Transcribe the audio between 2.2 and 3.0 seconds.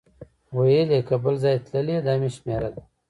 مې شمېره ده.